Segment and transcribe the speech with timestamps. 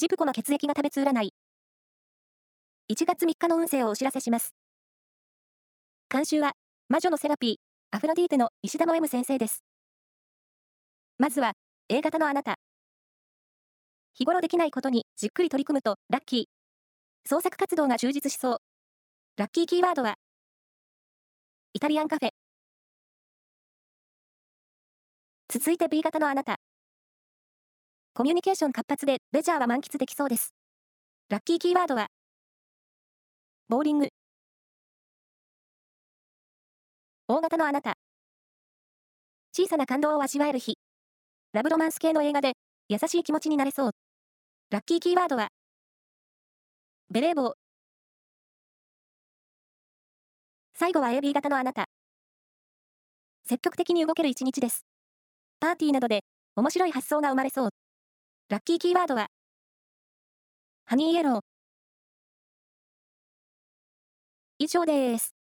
[0.00, 1.34] ジプコの血液が食べつ占い。
[2.90, 4.54] 1月3日の運勢をお知らせします。
[6.08, 6.52] 監修は、
[6.88, 9.62] 魔女のセラピー、アフロディーテの石田の M 先生です。
[11.18, 11.52] まずは、
[11.90, 12.54] A 型のあなた。
[14.14, 16.44] 日頃できないことにじっくり取り組むと、ラッキー。
[17.28, 18.58] 創作活動が充実しそう。
[19.36, 20.14] ラッキーキーワードは、
[21.74, 22.30] イタリアンカフェ。
[25.50, 26.58] 続いて B 型のあなた。
[28.12, 30.52] コミュニケーション活発でレジャーは満喫できそうです。
[31.28, 32.08] ラッキーキーワードは、
[33.68, 34.08] ボーリング。
[37.28, 37.94] 大型のあなた。
[39.52, 40.76] 小さな感動を味わえる日。
[41.52, 42.54] ラブロマンス系の映画で
[42.88, 43.90] 優しい気持ちになれそう。
[44.70, 45.48] ラッキーキーワードは、
[47.10, 47.54] ベレー帽。
[50.74, 51.84] 最後は AB 型のあなた。
[53.44, 54.84] 積極的に動ける一日です。
[55.60, 56.24] パーティーなどで
[56.56, 57.70] 面白い発想が生まれそう。
[58.50, 59.28] ラッキーキーワードは、
[60.84, 61.40] ハニーイエロー。
[64.58, 65.39] 以上です。